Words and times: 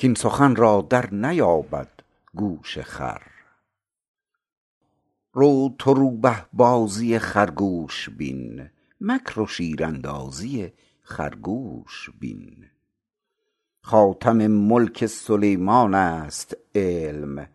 کاین 0.00 0.14
سخن 0.14 0.56
را 0.56 0.86
در 0.90 1.14
نیابد 1.14 1.88
گوش 2.34 2.78
خر. 2.78 3.22
رو 5.32 5.74
تو 5.78 5.94
روبه 5.94 6.46
بازی 6.52 7.18
خرگوش 7.18 8.08
بین 8.08 8.70
مکر 9.00 9.40
و 9.40 9.46
شیراندازی 9.46 10.72
خرگوش 11.02 12.10
بین. 12.20 12.70
خاتم 13.82 14.46
ملک 14.46 15.06
سلیمانست 15.06 16.56
علم 16.74 17.48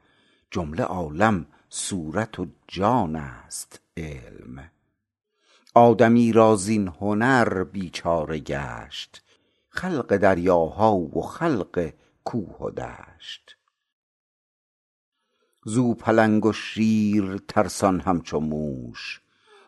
جمله 0.52 0.84
عالم 0.84 1.46
صورت 1.70 2.40
و 2.40 2.48
جانست 2.68 3.82
علم. 3.98 4.72
آدمی 5.74 6.32
را 6.32 6.56
زین 6.56 6.88
هنر 6.88 7.64
بیچاره 7.64 8.40
گشت 8.40 9.24
خلق 9.70 10.18
دریاها 10.18 10.96
و 10.96 11.22
خلق 11.22 11.94
کوه 12.26 12.58
و 12.58 12.70
دشت. 12.70 13.58
زو 15.66 15.94
پلنگ 15.94 16.46
و 16.46 16.54
شیر 16.54 17.38
ترسان 17.38 18.00
همچو 18.00 18.40
موش 18.40 19.22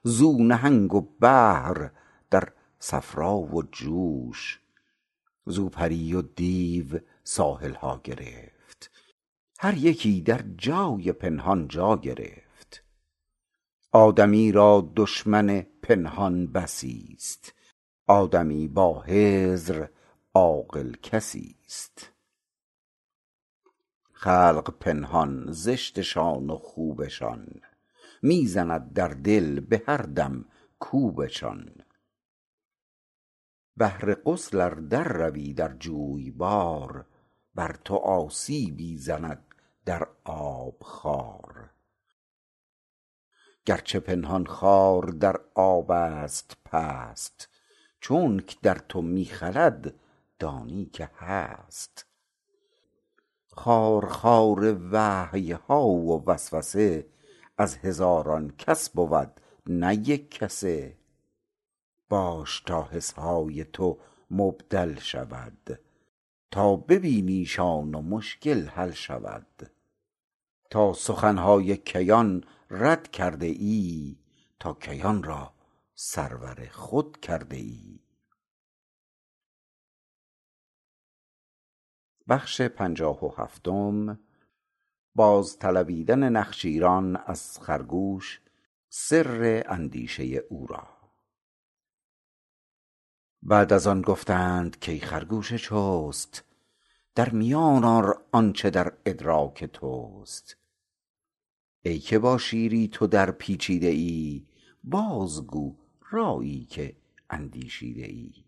زو 0.03 0.37
نهنگ 0.43 0.93
و 0.93 1.01
بحر 1.01 1.91
در 2.29 2.53
صفرا 2.79 3.37
و 3.37 3.63
جوش. 3.63 4.59
زو 5.45 5.69
پری 5.69 6.13
و 6.13 6.21
دیو 6.21 6.99
ساحلها 7.23 8.01
گرفت 8.03 8.91
هر 9.59 9.77
یکی 9.77 10.21
در 10.21 10.41
جای 10.57 11.11
پنهان 11.11 11.67
جا 11.67 11.97
گرفت. 11.97 12.83
آدمی 13.91 14.51
را 14.51 14.91
دشمن 14.95 15.65
پنهان 15.81 16.47
بسیست 16.47 17.53
آدمی 18.07 18.67
با 18.67 19.01
حذر 19.01 19.87
عاقل 20.33 20.91
کسیست 21.03 22.11
خلق 24.19 24.69
پنهان 24.79 25.45
زشتشان 25.51 26.49
و 26.49 26.57
خوبشان. 26.57 27.61
می 28.21 28.47
زند 28.47 28.93
در 28.93 29.07
دل 29.07 29.59
به 29.59 29.83
هر 29.87 29.97
دم 29.97 30.45
کوبشان. 30.79 31.75
بهر 33.75 34.13
غسل 34.13 34.61
ار 34.61 34.75
در 34.75 35.03
روی 35.03 35.53
در 35.53 35.73
جویبار 35.73 37.05
بر 37.55 37.75
تو 37.85 37.95
آسیبی 37.95 38.97
زند 38.97 39.45
در 39.85 40.07
آب 40.23 40.83
خار. 40.83 41.69
گرچه 43.65 43.99
پنهان 43.99 44.45
خار 44.45 45.05
در 45.05 45.39
آبست 45.55 46.57
پست 46.65 47.49
چونک 47.99 48.61
در 48.61 48.77
تو 48.89 49.01
می 49.01 49.25
خلد 49.25 49.93
دانی 50.39 50.85
که 50.85 51.09
هست. 51.17 52.06
خارخار 53.57 54.77
وحیها 54.91 55.87
و 55.87 56.23
وسوسه 56.25 57.07
از 57.57 57.77
هزاران 57.77 58.53
کس 58.57 58.89
بود 58.89 59.41
نه 59.67 59.95
یک 59.95 60.31
کسه. 60.31 60.97
باش 62.09 62.61
تا 62.61 62.83
حسهای 62.83 63.63
تو 63.63 63.97
مبدل 64.31 64.99
شود 64.99 65.79
تا 66.51 66.75
ببینیشان 66.75 67.95
و 67.95 68.01
مشکل 68.01 68.67
حل 68.67 68.91
شود. 68.91 69.71
تا 70.69 70.93
سخنهای 70.93 71.77
کیان 71.77 72.43
رد 72.71 73.11
کرده 73.11 73.45
ای 73.45 74.15
تا 74.59 74.73
کیان 74.73 75.23
را 75.23 75.53
سرور 75.95 76.69
خود 76.71 77.19
کرده 77.19 77.57
ای. 77.57 77.99
بعد 93.41 93.73
از 93.73 93.87
آن 93.87 94.01
گفتند 94.01 94.85
کای 94.85 94.99
خرگوش 94.99 95.53
چست 95.53 96.43
در 97.15 97.29
میان 97.29 97.83
آر 97.83 98.21
آنچ 98.31 98.65
در 98.65 98.93
ادراک 99.05 99.63
تست 99.63 100.57
ای 101.81 101.99
که 101.99 102.19
با 102.19 102.37
شیری 102.37 102.87
تو 102.87 103.07
در 103.07 103.31
پیچیده 103.31 103.87
ای 103.87 104.47
باز 104.83 105.47
گو 105.47 105.75
رایی 106.09 106.65
که 106.65 106.95
اندیشیده 107.29 108.05
ای. 108.05 108.46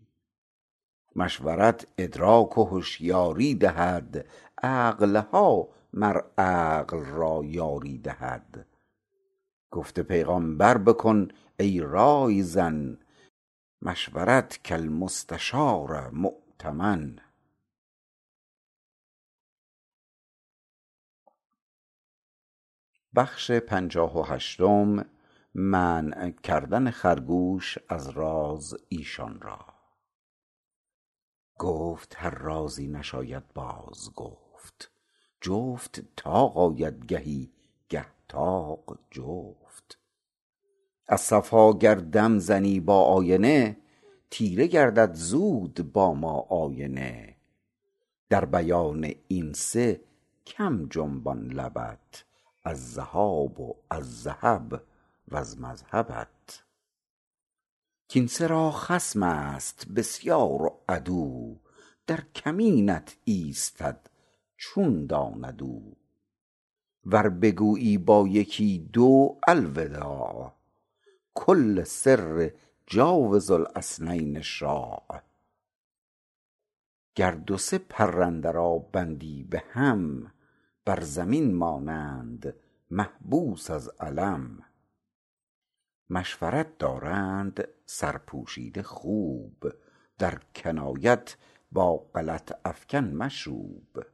مشورت 1.20 1.86
ادراک 1.98 2.58
و 2.58 2.78
هشیاری 2.78 3.54
دهد 3.54 4.26
عقلها 4.62 5.68
مر 5.92 6.20
عقل 6.38 7.04
را 7.04 7.42
یاری 7.44 7.98
دهد. 7.98 8.66
گفت 9.70 10.00
پیغامبر 10.00 10.78
بکن 10.78 11.28
ای 11.58 11.80
رای 11.80 12.42
زن 12.42 12.98
مشورت 13.82 14.68
کالمستشار 14.68 16.10
مؤتمن. 16.10 17.18
منع 25.54 26.30
کردن 26.30 26.90
خرگوش 26.90 27.78
از 27.88 28.08
راز 28.08 28.76
ایشان 28.88 29.40
را. 29.40 29.79
گفت 31.60 32.14
هر 32.18 32.30
رازی 32.30 32.88
نشاید 32.88 33.52
باز 33.54 34.14
گفت. 34.14 34.90
جفت 35.40 36.00
طاق 36.16 36.58
آید 36.58 37.06
گهی 37.06 37.50
گه 37.88 38.06
طاق 38.28 38.98
جفت. 39.10 39.98
از 41.08 41.20
صفا 41.20 41.72
گر 41.72 41.94
دم 41.94 42.38
زنی 42.38 42.80
با 42.80 43.02
آینه 43.02 43.76
تیره 44.30 44.66
گردد 44.66 45.14
زود 45.14 45.92
با 45.92 46.14
ما 46.14 46.38
آینه. 46.40 47.36
در 48.28 48.44
بیان 48.44 49.12
این 49.28 49.52
سه 49.52 50.00
کم 50.46 50.86
جنبان 50.86 51.46
لبت 51.46 52.24
از 52.64 52.92
ذهاب 52.92 53.60
و 53.60 53.76
از 53.90 54.22
ذهب 54.22 54.82
وز 55.28 55.58
مذهبت. 55.58 56.62
سه 58.10 58.46
را 58.46 58.70
خصمست 58.70 59.86
بسیار 59.96 60.62
و 60.62 60.80
عدو. 60.88 61.56
در 62.06 62.20
کمینت 62.34 63.16
ایستد 63.24 64.10
چون 64.56 65.06
داند 65.06 65.62
او. 65.62 65.96
ور 67.06 67.28
بگویی 67.28 67.98
با 67.98 68.26
یکی 68.28 68.88
دو 68.92 69.38
الوداع 69.48 70.52
کل 71.34 71.84
سر 71.84 72.52
جاوز 72.86 73.50
الاثنین 73.50 74.40
شاع. 74.40 75.22
گر 77.14 77.30
دو 77.30 77.58
سه 77.58 77.78
پرنده 77.78 78.80
بندی 78.92 79.44
به 79.44 79.62
هم 79.70 80.32
بر 80.84 81.00
زمین 81.00 81.54
مانند 81.54 82.54
محبوس 82.90 83.70
از 83.70 83.90
الم 84.00 84.58
مشورت 86.10 86.78
دارند 86.78 87.68
سرپوشیده 87.86 88.82
خوب 88.82 89.72
در 90.18 90.40
کنایت 90.54 91.36
با 91.72 91.96
غلط 91.96 92.52
افکن 92.64 93.04
مشوب 93.04 94.04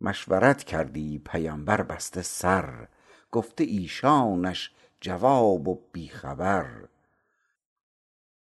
مشورت 0.00 0.64
کردی 0.64 1.18
پیمبر 1.18 1.82
بسته 1.82 2.22
سر 2.22 2.88
گفته 3.32 3.64
ایشانش 3.64 4.74
جواب 5.00 5.68
و 5.68 5.80
بی 5.92 6.08
خبر 6.08 6.88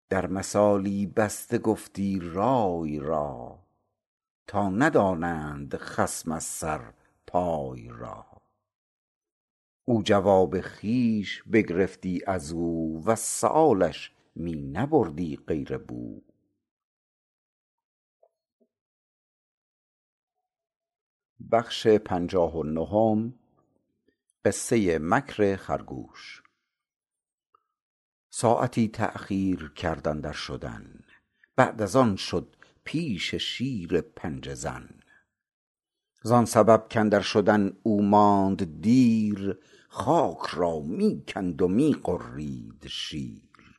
در 0.08 0.26
مثالی 0.26 1.06
بسته 1.06 1.58
گفتی 1.58 2.20
رای 2.22 2.98
را 2.98 3.58
تا 4.46 4.68
ندانند 4.68 5.76
خصم 5.76 6.32
از 6.32 6.44
سر 6.44 6.92
پای 7.26 7.88
را. 7.88 8.31
او 9.92 10.02
جواب 10.02 10.60
خویش 10.60 11.42
بگرفتی 11.42 12.22
ازو 12.26 13.02
وز 13.04 13.18
سؤالش 13.18 14.12
می 14.34 14.54
نبردی 14.54 15.36
غیر 15.36 15.78
بو. 15.78 16.22
ساعتی 28.30 28.88
تأخیر 28.88 29.72
کرد 29.76 30.08
اندر 30.08 30.32
شدن. 30.32 31.00
بعد 31.56 31.82
از 31.82 31.96
آن 31.96 32.16
شد 32.16 32.56
پیش 32.84 33.34
شیر 33.34 34.00
پنجه 34.00 34.54
زن. 34.54 34.88
زان 36.22 36.44
سبب 36.44 36.86
کاندر 36.94 37.20
شدن 37.20 37.76
او 37.82 38.02
ماند 38.02 38.80
دیر 38.80 39.58
خاک 39.94 40.46
را 40.52 40.80
می 40.80 41.24
کند 41.28 41.62
و 41.62 41.68
می 41.68 41.96
غرید 42.02 42.86
شیر. 42.86 43.78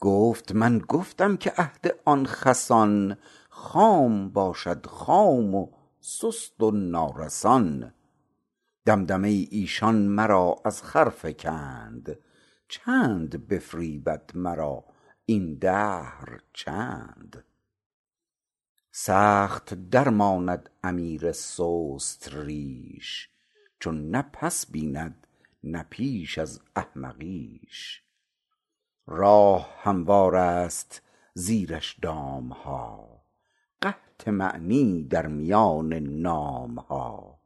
گفت 0.00 0.52
من 0.52 0.78
گفتم 0.78 1.36
که 1.36 1.52
عهد 1.56 2.00
آن 2.04 2.26
خسان 2.26 3.16
خام 3.48 4.28
باشد 4.28 4.86
خام 4.86 5.54
و 5.54 5.68
سست 6.00 6.62
و 6.62 6.70
نارسان. 6.70 7.94
دمدمه 8.86 9.28
ایشان 9.28 9.96
مرا 9.96 10.56
از 10.64 10.82
خر 10.82 11.08
فکند 11.08 12.18
چند 12.68 13.48
بفریبد 13.48 14.30
مرا 14.34 14.84
این 15.26 15.54
دهر 15.54 16.40
چند. 16.52 17.44
سخت 18.90 19.74
درماند 19.74 20.70
امیر 20.84 21.32
سست 21.32 22.28
ریش 22.32 23.35
چون 23.80 24.10
نه 24.10 24.22
پس 24.22 24.70
بیند 24.70 25.26
نه 25.64 25.82
پیش 25.90 26.38
از 26.38 26.60
احمقیش. 26.76 28.02
راه 29.06 29.74
هموارست 29.78 31.02
زیرش 31.34 31.98
دامها 32.02 33.22
قحط 33.80 34.28
معنی 34.28 35.04
در 35.04 35.26
میان 35.26 35.94
نامها. 35.94 37.40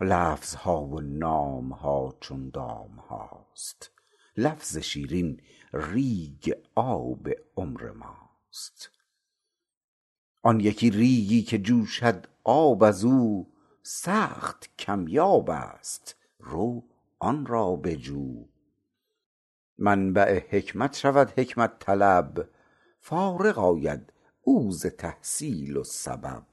لفظها 0.00 0.84
و 0.84 1.00
نامها 1.00 2.14
چون 2.20 2.50
دامهاست 2.50 3.90
لفظ 4.36 4.78
شیرین 4.78 5.40
ریگ 5.72 6.52
آب 6.74 7.28
عمر 7.56 7.90
ماست. 7.90 8.90
آن 10.42 10.60
یکی 10.60 10.90
ریگی 10.90 11.42
که 11.42 11.58
جوشد 11.58 12.26
آب 12.44 12.82
ازو 12.82 13.46
سخت 13.88 14.76
کمیابست 14.78 16.16
رو 16.38 16.84
آن 17.18 17.46
را 17.46 17.76
بجو. 17.76 18.44
منبع 19.78 20.40
حکمت 20.50 20.96
شود 20.96 21.30
حکمت 21.30 21.78
طلب. 21.78 22.48
فارغ 23.00 23.58
آید 23.58 24.12
او 24.42 24.70
ز 24.70 24.86
تحصیل 24.86 25.76
و 25.76 25.84
سبب. 25.84 26.46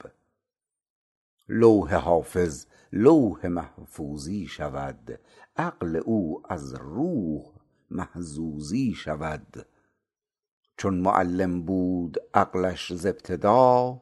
لوح 1.49 1.95
حافظ 1.95 2.65
لوح 2.91 3.47
محفوظی 3.47 4.47
شود. 4.47 5.19
عقل 5.57 5.95
او 5.95 6.41
از 6.49 6.73
روح 6.73 7.45
محظوظی 7.89 8.93
شود. 8.93 9.65
چون 10.77 10.93
معلم 10.97 11.61
بود 11.61 12.17
عقلش 12.33 12.93
ز 12.93 13.05
ابتدا 13.05 14.01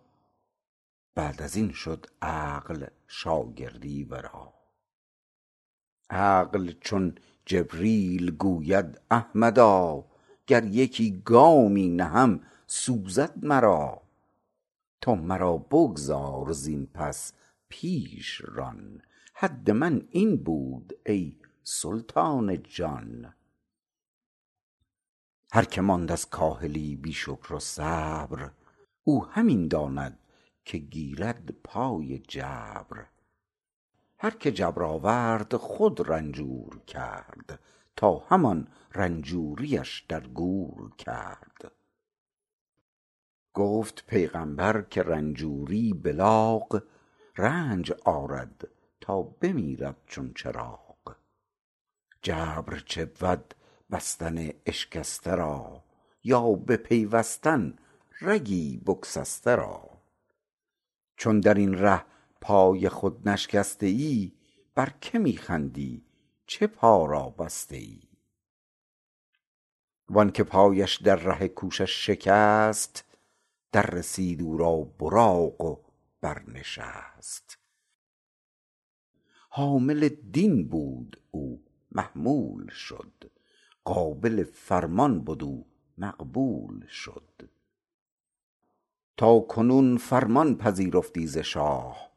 بعد 1.22 1.42
ازین 1.42 1.72
شد 1.72 2.06
عقل 2.22 2.86
شاگردی 3.08 4.04
ورا. 4.04 4.54
عقل 6.10 6.72
چون 6.80 7.16
جبریل 7.46 8.32
گوید 8.32 9.02
احمدا 9.12 10.06
گر 10.48 10.64
یکی 10.66 11.22
گامی 11.26 11.90
نهم 11.90 12.42
سوزد 12.68 13.46
مرا. 13.46 14.02
تو 15.02 15.16
مرا 15.16 15.58
بگذار 15.58 16.52
زین 16.52 16.86
پس 16.86 17.34
پیش 17.70 18.42
ران. 18.46 19.02
حد 19.34 19.72
من 19.72 20.08
این 20.10 20.38
بود 20.38 20.94
ای 21.06 21.36
سلطان 21.64 22.64
جان. 22.64 23.34
هر 25.52 25.66
که 25.66 25.82
ماند 25.82 26.12
از 26.12 26.30
کاهلی 26.30 26.96
بی 26.96 27.14
شکر 27.14 27.54
و 27.54 27.60
صبر 27.60 28.52
او 29.04 29.26
همین 29.26 29.68
داند 29.68 30.18
که 30.66 30.78
گیرد 30.78 31.52
پای 31.64 32.20
جبر. 32.20 33.06
هر 34.18 34.30
که 34.30 34.52
جبر 34.52 34.84
آورد 34.84 35.56
خود 35.56 36.10
رنجور 36.10 36.80
کرد 36.88 37.60
تا 37.96 38.18
همان 38.18 38.68
رنجوریش 38.94 40.06
در 40.10 40.28
گور 40.28 40.96
کرد. 40.98 41.72
گفت 43.54 44.06
پیغامبر 44.08 44.82
که 44.82 45.04
رنجوری 45.04 45.94
بلاغ 45.94 46.84
رنج 47.38 47.92
آرد 47.92 48.68
تا 49.02 49.22
بمیرد 49.22 49.98
چون 50.06 50.34
چراغ. 50.34 51.16
جبر 52.22 52.80
چه 52.86 53.06
بود؟ 53.06 53.54
بستن 53.92 54.50
اشکسته 54.66 55.36
را 55.36 55.84
یا 56.24 56.52
بپیوستن 56.52 57.78
رگی 58.22 58.78
بگسسته 58.78 59.56
را. 59.56 59.91
چون 61.22 61.40
درین 61.40 61.74
ره 61.74 62.06
پای 62.42 62.90
خود 62.90 63.30
نشکسته 63.30 63.86
ای 63.86 64.32
بر 64.76 64.90
که 65.02 65.20
می 65.20 65.38
خندی؟ 65.38 66.06
چه 66.46 66.68
پا 66.68 67.06
را 67.06 67.30
بسته 67.30 67.76
ای 67.76 68.02
وانکه 70.10 70.44
پایش 70.44 70.96
در 71.02 71.16
ره 71.16 71.48
کوشش 71.48 72.06
شکست 72.06 73.06
در 73.72 73.82
رسید 73.82 74.42
او 74.42 74.58
را 74.58 74.78
براق 74.78 75.62
و 75.62 75.76
برنشست. 76.22 77.58
حامل 79.50 80.10
دین 80.10 80.68
بود 80.70 81.22
او 81.32 81.64
محمول 81.92 82.70
شد 82.70 83.32
قابل 83.84 84.44
فرمان 84.44 85.24
بد 85.24 85.44
او 85.44 85.68
مقبول 85.98 86.88
شد. 86.88 87.50
کنون 89.30 89.98
فرمان 89.98 90.58
پذیرفتی 90.58 91.28
ز 91.28 91.38
شاه. 91.38 92.12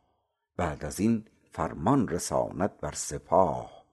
بعد 0.56 0.84
ازین 0.84 1.24
فرمان 1.50 2.08
رساند 2.08 2.80
بر 2.80 2.92
سپاه. 2.92 3.84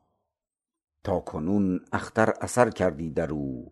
تا 1.04 1.20
کنون 1.20 1.86
اختر 1.92 2.34
اثر 2.42 2.70
کردی 2.70 3.10
درو 3.10 3.72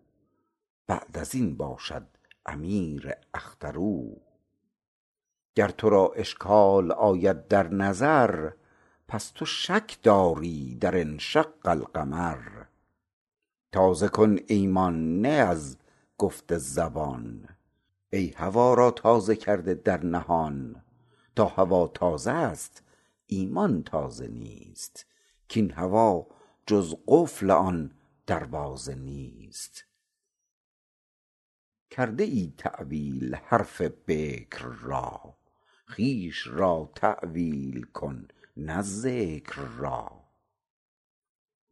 بعد 0.86 1.18
ازین 1.18 1.56
باشد 1.56 2.06
امیر 2.46 3.12
اخترو. 3.34 4.16
گر 5.54 5.68
ترا 5.68 6.12
اشکال 6.16 6.92
آید 6.92 7.48
در 7.48 7.68
نظر 7.68 8.50
پس 9.08 9.30
تو 9.30 9.44
شک 9.44 9.98
داری 10.02 10.74
در 10.74 11.00
انشق 11.00 11.54
القمر. 11.64 12.64
تازه 13.72 14.08
کن 14.08 14.36
ایمان 14.46 15.20
نه 15.20 15.28
از 15.28 15.78
گفت 16.18 16.58
زبان. 16.58 17.48
ای 18.12 18.28
هوا 18.28 18.74
را 18.74 18.90
تازه 18.90 19.36
کرده 19.36 19.74
در 19.74 20.04
نهان. 20.04 20.82
تا 21.36 21.46
هوا 21.46 21.86
تازه 21.86 22.30
است 22.30 22.82
ایمان 23.26 23.82
تازه 23.82 24.28
نیست. 24.28 25.06
کین 25.48 25.70
هوا 25.70 26.26
جز 26.66 26.94
قفل 27.06 27.50
آن 27.50 27.94
دروازه 28.26 28.94
نیست. 28.94 29.84
کرده 31.90 32.24
ای 32.24 32.52
تأویل 32.58 33.34
حرف 33.34 33.82
بکر 34.06 34.64
را. 34.64 35.36
خویش 35.86 36.46
را 36.46 36.92
تأویل 36.94 37.82
کن 37.82 38.28
نه 38.56 38.82
ذکر 38.82 39.62
را. 39.78 40.20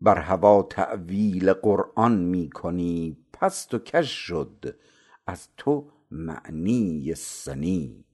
بر 0.01 0.19
هوا 0.19 0.63
تأویل 0.63 1.53
قرآن 1.53 2.19
می 2.19 2.51
کنی 2.51 3.17
پست 3.33 3.75
و 3.75 3.79
کژ 3.79 4.11
شد. 4.11 4.79
از 5.27 5.49
تو 5.57 5.91
معنی 6.11 7.15
سنی. 7.15 8.05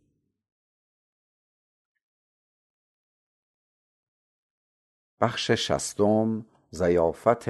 ضیافت 6.72 7.44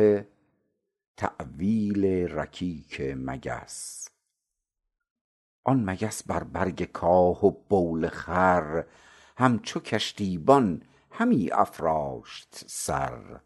تأویل 1.17 2.05
رکیک 2.31 3.01
مگس. 3.17 4.09
آن 5.65 5.85
مگس 5.85 6.23
بر 6.23 6.45
برگ 6.45 6.85
کاه 6.85 7.47
و 7.47 7.51
بول 7.51 8.09
خر 8.09 8.85
همچو 9.37 9.81
کشتیبان 9.81 10.83
همی 11.11 11.51
افراشت 11.53 12.65
سر. 12.67 13.41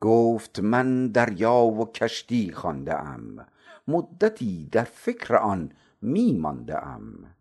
گفت 0.00 0.60
من 0.60 1.08
دریا 1.08 1.54
و 1.54 1.92
کشتی 1.92 2.52
خوانده 2.52 2.94
ام 2.94 3.46
مدتی 3.88 4.68
در 4.72 4.84
فکر 4.84 5.36
آن 5.36 5.72
می 6.04 6.32
مانده 6.32 6.86
ام 6.86 7.34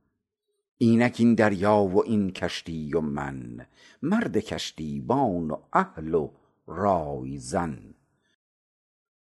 اینک 0.78 1.16
این 1.20 1.36
دریا 1.36 1.78
و 1.78 2.04
این 2.04 2.32
کشتی 2.32 2.94
و 2.94 3.02
من 3.02 3.68
مرد 4.02 4.38
کشتیبان 4.38 5.52
و 5.52 5.58
اهل 5.74 6.14
و 6.14 6.32
رای 6.68 7.38
زن. 7.38 7.94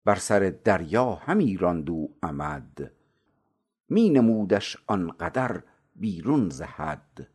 بر 0.05 0.15
سر 0.15 0.53
دریا 0.63 1.15
همی 1.15 1.57
راند 1.57 1.89
او 1.89 2.17
عمد 2.23 2.91
می 3.89 4.09
نمودش 4.09 4.77
آن 4.87 5.11
قدر 5.11 5.63
بیرون 5.95 6.49
ز 6.49 6.61
حد 6.61 7.27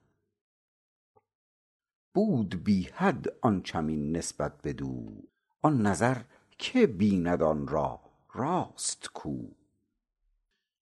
بود 2.14 2.64
بی 2.64 2.82
حد 2.82 3.26
آن 3.42 3.62
چمین 3.62 4.16
نسبت 4.16 4.62
بدو 4.64 5.22
آن 5.62 5.82
نظر 5.82 6.22
که 6.58 6.86
بیند 6.86 7.42
آن 7.42 7.68
را 7.68 8.00
راست 8.34 9.08
کو. 9.14 9.48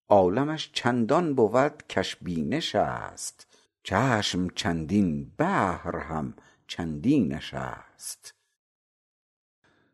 عالمش 0.09 0.71
چندان 0.73 1.35
بود 1.35 1.83
کش 1.89 2.17
بینش 2.17 2.75
است. 2.75 3.47
چشم 3.83 4.49
چندین 4.49 5.33
بحر 5.39 5.97
هم 5.97 6.35
چندینش 6.67 7.55
است. 7.55 8.35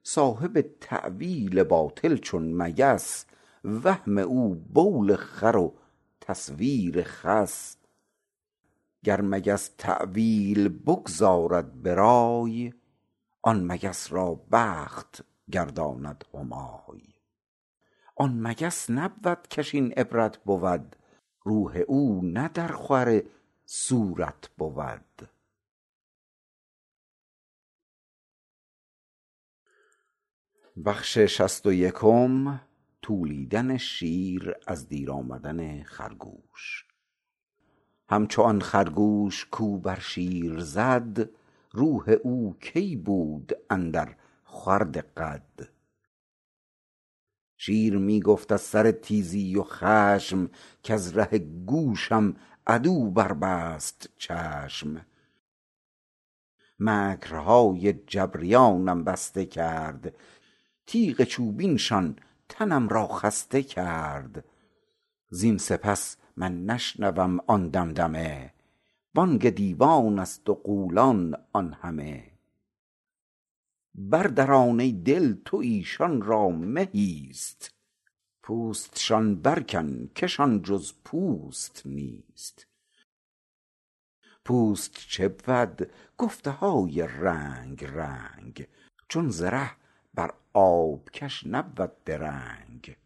صاحب 0.02 0.60
تأویل 0.80 1.62
باطل 1.62 2.16
چون 2.16 2.52
مگس 2.52 3.26
وهم 3.64 4.18
او 4.18 4.54
بول 4.54 5.16
خر 5.16 5.56
و 5.56 5.74
تصویر 6.20 7.02
خس. 7.02 7.76
گر 9.04 9.20
مگس 9.20 9.70
تأویل 9.78 10.68
بگذارد 10.68 11.82
به 11.82 11.94
رای 11.94 12.72
آن 13.42 13.64
مگس 13.64 14.12
را 14.12 14.40
بخت 14.52 15.24
گرداند 15.52 16.24
همای. 16.34 17.19
آن 18.20 18.40
مگس 18.40 18.90
نبود 18.90 19.48
کش 19.48 19.74
این 19.74 19.92
عبرت 19.92 20.38
بود 20.38 20.96
روح 21.42 21.76
او 21.76 22.20
نه 22.24 22.48
در 22.48 22.68
خور 22.68 23.22
صورت 23.64 24.48
بود. 24.58 25.28
تولیدن 33.02 33.76
شیر 33.76 34.54
از 34.66 34.88
دیر 34.88 35.10
آمدن 35.10 35.82
خرگوش. 35.82 36.86
همچو 38.08 38.42
آن 38.42 38.60
خرگوش 38.60 39.44
کو 39.44 39.78
بر 39.78 39.98
شیر 39.98 40.60
زد 40.60 41.30
روح 41.72 42.10
او 42.22 42.56
کی 42.60 42.96
بود 42.96 43.52
اندر 43.70 44.16
خورد 44.44 44.96
قد؟ 44.96 45.79
شیر 47.62 47.98
می 47.98 48.20
گفت 48.20 48.52
از 48.52 48.60
سر 48.60 48.90
تیزی 48.90 49.56
و 49.56 49.62
خشم 49.62 50.50
کز 50.82 51.12
ره 51.16 51.38
گوشم 51.38 52.36
عدو 52.66 53.10
بربست 53.10 54.08
چشم. 54.16 55.06
مکرهای 56.78 57.92
جبریانم 57.92 59.04
بسته 59.04 59.46
کرد 59.46 60.14
تیغ 60.86 61.22
چوبینشان 61.22 62.16
تنم 62.48 62.88
را 62.88 63.06
خسته 63.08 63.62
کرد. 63.62 64.44
زین 65.30 65.58
سپس 65.58 66.16
من 66.36 66.66
نشنوم 66.66 67.38
آن 67.46 67.68
دمدمه 67.68 68.52
بانگ 69.14 69.50
دیوانست 69.50 70.48
و 70.50 70.54
غولان 70.54 71.34
آن 71.52 71.72
همه. 71.72 72.29
بردران 73.94 74.80
ای 74.80 74.92
دل 74.92 75.34
تو 75.44 75.56
ایشان 75.56 76.22
را 76.22 76.48
مهیست 76.48 77.74
پوستشان 78.42 79.42
برکن 79.42 80.10
که 80.14 80.26
شان 80.26 80.62
جز 80.62 80.92
پوست 81.04 81.82
نیست. 81.86 82.66
پوست 84.44 84.94
چه 84.94 85.28
بود؟ 85.28 85.92
گفته 86.18 86.50
های 86.50 87.02
رنگ 87.02 87.84
رنگ 87.84 88.68
چون 89.08 89.28
زره 89.28 89.70
بر 90.14 90.34
آبکش 90.52 91.46
نبود 91.46 92.04
درنگ. 92.04 92.96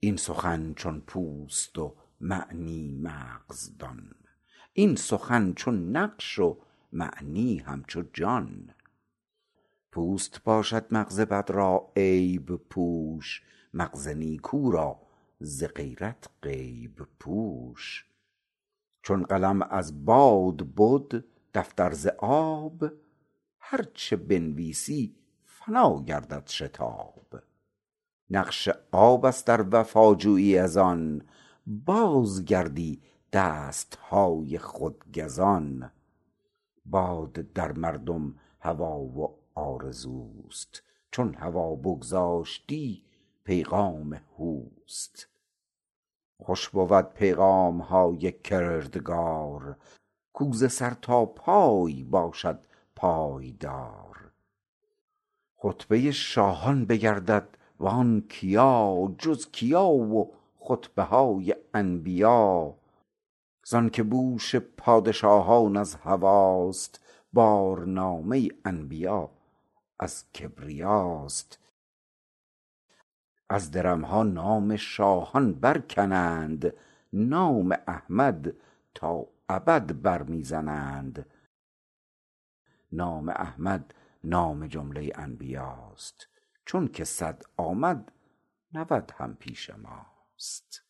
این 0.00 0.16
سخن 0.16 0.74
چون 0.74 1.00
پوست 1.00 1.78
و 1.78 1.96
معنی 2.20 2.90
مغز 3.02 3.76
دان 3.78 4.14
این 4.72 4.96
سخن 4.96 5.52
چون 5.54 5.96
نقش 5.96 6.38
و 6.38 6.58
معنی 6.94 7.58
همچو 7.58 8.02
جان. 8.12 8.74
پوست 9.92 10.44
باشد 10.44 10.86
مغز 10.90 11.20
بد 11.20 11.50
را 11.50 11.92
عیب 11.96 12.56
پوش. 12.56 13.42
مغز 13.74 14.08
نیکو 14.08 14.70
را 14.70 15.00
ز 15.40 15.64
غیرت 15.64 16.28
غیب 16.42 17.02
پوش. 17.20 18.06
چون 19.02 19.22
قلم 19.22 19.62
از 19.62 20.04
باد 20.04 20.74
بد 20.74 21.24
دفتر 21.54 21.92
ز 21.92 22.06
آب 22.18 22.84
هرچه 23.60 24.16
بنویسی 24.16 25.16
فنا 25.44 26.02
گردد 26.02 26.46
شتاب. 26.46 27.42
نقش 28.30 28.68
آبست 28.92 29.50
ار 29.50 29.68
وفا 29.72 30.14
جویی 30.14 30.58
از 30.58 30.76
آن 30.76 31.22
باز 31.66 32.44
گردی 32.44 33.02
دستهای 33.32 34.58
خود 34.58 35.04
گزان. 35.14 35.90
باد 36.86 37.32
در 37.32 37.72
مردم 37.72 38.34
هوا 38.60 38.98
و 38.98 39.38
آرزوست. 39.54 40.82
چون 41.10 41.34
هوا 41.34 41.74
بگذاشتی 41.74 43.04
پیغام 43.44 44.20
هوست. 44.38 45.28
خوش 46.42 46.68
بود 46.68 47.08
پیغامهای 47.08 48.32
کردگار. 48.32 49.76
کو 50.32 50.52
ز 50.52 50.72
سر 50.72 50.90
تا 50.90 51.26
پای 51.26 52.04
باشد 52.04 52.58
پایدار. 52.96 54.30
خطبه 55.56 56.10
شاهان 56.10 56.84
بگردد 56.84 57.48
وان 57.80 58.20
کیا 58.28 59.14
جز 59.18 59.50
کیا 59.50 59.86
و 59.86 60.34
خطبه 60.58 61.02
های 61.02 61.54
انبیا. 61.74 62.74
زانک 63.66 64.00
بوش 64.00 64.56
پادشاهان 64.56 65.76
از 65.76 65.94
هواست 65.94 67.00
بارنامه 67.32 68.48
انبیا 68.64 69.30
از 70.00 70.32
کبریاست. 70.32 71.58
از 73.48 73.70
درمها 73.70 74.22
نام 74.22 74.76
شاهان 74.76 75.54
برکنند 75.54 76.74
نام 77.12 77.76
احمد 77.88 78.56
تا 78.94 79.26
ابد 79.48 80.02
بر 80.02 80.22
می 80.22 80.44
زنند 80.44 81.26
نام 82.92 83.28
احمد 83.28 83.94
نام 84.24 84.66
جمله 84.66 85.12
انبیاست 85.14 86.28
چونک 86.64 87.04
صد 87.04 87.42
آمد 87.56 88.12
نود 88.72 89.12
هم 89.16 89.36
پیش 89.36 89.70
ماست. 89.70 90.82